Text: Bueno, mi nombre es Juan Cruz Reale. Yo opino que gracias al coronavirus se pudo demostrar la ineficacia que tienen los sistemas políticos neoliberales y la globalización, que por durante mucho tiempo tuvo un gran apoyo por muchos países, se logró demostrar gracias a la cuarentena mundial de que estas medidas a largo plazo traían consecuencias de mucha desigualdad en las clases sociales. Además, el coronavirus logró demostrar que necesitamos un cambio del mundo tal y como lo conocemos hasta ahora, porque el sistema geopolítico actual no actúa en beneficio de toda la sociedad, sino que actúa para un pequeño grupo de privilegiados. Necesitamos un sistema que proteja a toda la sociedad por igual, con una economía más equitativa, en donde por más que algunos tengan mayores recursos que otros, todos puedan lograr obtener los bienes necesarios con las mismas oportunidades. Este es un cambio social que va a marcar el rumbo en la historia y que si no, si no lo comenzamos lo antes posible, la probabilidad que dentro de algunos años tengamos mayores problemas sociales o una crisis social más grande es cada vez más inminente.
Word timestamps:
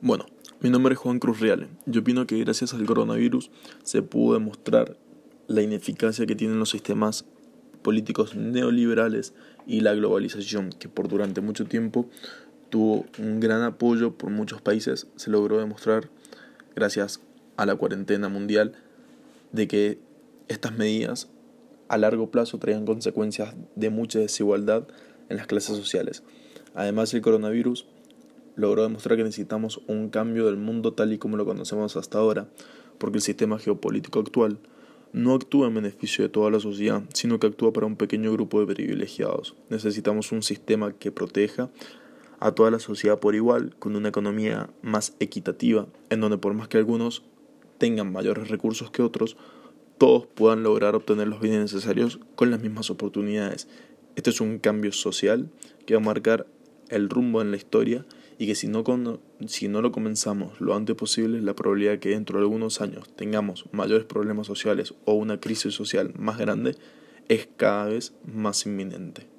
Bueno, 0.00 0.26
mi 0.60 0.70
nombre 0.70 0.94
es 0.94 0.98
Juan 1.00 1.18
Cruz 1.18 1.40
Reale. 1.40 1.66
Yo 1.86 2.02
opino 2.02 2.24
que 2.24 2.38
gracias 2.38 2.72
al 2.72 2.86
coronavirus 2.86 3.50
se 3.82 4.00
pudo 4.00 4.34
demostrar 4.34 4.96
la 5.48 5.60
ineficacia 5.60 6.24
que 6.24 6.36
tienen 6.36 6.60
los 6.60 6.70
sistemas 6.70 7.24
políticos 7.82 8.36
neoliberales 8.36 9.34
y 9.66 9.80
la 9.80 9.94
globalización, 9.94 10.70
que 10.70 10.88
por 10.88 11.08
durante 11.08 11.40
mucho 11.40 11.64
tiempo 11.64 12.08
tuvo 12.70 13.06
un 13.18 13.40
gran 13.40 13.62
apoyo 13.62 14.16
por 14.16 14.30
muchos 14.30 14.62
países, 14.62 15.08
se 15.16 15.32
logró 15.32 15.58
demostrar 15.58 16.10
gracias 16.76 17.20
a 17.56 17.66
la 17.66 17.74
cuarentena 17.74 18.28
mundial 18.28 18.74
de 19.50 19.66
que 19.66 19.98
estas 20.46 20.78
medidas 20.78 21.28
a 21.88 21.98
largo 21.98 22.30
plazo 22.30 22.58
traían 22.58 22.86
consecuencias 22.86 23.56
de 23.74 23.90
mucha 23.90 24.20
desigualdad 24.20 24.86
en 25.28 25.38
las 25.38 25.48
clases 25.48 25.76
sociales. 25.76 26.22
Además, 26.76 27.12
el 27.14 27.20
coronavirus 27.20 27.84
logró 28.58 28.82
demostrar 28.82 29.16
que 29.16 29.24
necesitamos 29.24 29.80
un 29.86 30.10
cambio 30.10 30.46
del 30.46 30.56
mundo 30.56 30.92
tal 30.92 31.12
y 31.12 31.18
como 31.18 31.36
lo 31.36 31.46
conocemos 31.46 31.96
hasta 31.96 32.18
ahora, 32.18 32.48
porque 32.98 33.18
el 33.18 33.22
sistema 33.22 33.58
geopolítico 33.58 34.18
actual 34.18 34.58
no 35.12 35.34
actúa 35.34 35.68
en 35.68 35.74
beneficio 35.74 36.24
de 36.24 36.28
toda 36.28 36.50
la 36.50 36.58
sociedad, 36.58 37.04
sino 37.14 37.38
que 37.38 37.46
actúa 37.46 37.72
para 37.72 37.86
un 37.86 37.96
pequeño 37.96 38.32
grupo 38.32 38.60
de 38.60 38.74
privilegiados. 38.74 39.54
Necesitamos 39.70 40.32
un 40.32 40.42
sistema 40.42 40.92
que 40.92 41.12
proteja 41.12 41.70
a 42.40 42.52
toda 42.52 42.70
la 42.72 42.80
sociedad 42.80 43.20
por 43.20 43.36
igual, 43.36 43.76
con 43.78 43.94
una 43.94 44.08
economía 44.08 44.68
más 44.82 45.14
equitativa, 45.20 45.86
en 46.10 46.20
donde 46.20 46.38
por 46.38 46.52
más 46.54 46.66
que 46.66 46.78
algunos 46.78 47.22
tengan 47.78 48.12
mayores 48.12 48.48
recursos 48.48 48.90
que 48.90 49.02
otros, 49.02 49.36
todos 49.98 50.26
puedan 50.26 50.64
lograr 50.64 50.96
obtener 50.96 51.28
los 51.28 51.40
bienes 51.40 51.72
necesarios 51.72 52.18
con 52.34 52.50
las 52.50 52.60
mismas 52.60 52.90
oportunidades. 52.90 53.68
Este 54.16 54.30
es 54.30 54.40
un 54.40 54.58
cambio 54.58 54.92
social 54.92 55.48
que 55.86 55.94
va 55.94 56.00
a 56.00 56.04
marcar 56.04 56.46
el 56.88 57.08
rumbo 57.08 57.40
en 57.40 57.52
la 57.52 57.56
historia 57.56 58.04
y 58.38 58.46
que 58.46 58.54
si 58.54 58.68
no, 58.68 58.84
si 59.46 59.68
no 59.68 59.82
lo 59.82 59.90
comenzamos 59.90 60.60
lo 60.60 60.74
antes 60.74 60.94
posible, 60.94 61.42
la 61.42 61.54
probabilidad 61.54 61.98
que 61.98 62.10
dentro 62.10 62.38
de 62.38 62.44
algunos 62.44 62.80
años 62.80 63.08
tengamos 63.16 63.64
mayores 63.72 64.06
problemas 64.06 64.46
sociales 64.46 64.94
o 65.04 65.14
una 65.14 65.40
crisis 65.40 65.74
social 65.74 66.12
más 66.16 66.38
grande 66.38 66.76
es 67.28 67.48
cada 67.56 67.86
vez 67.86 68.14
más 68.24 68.64
inminente. 68.64 69.37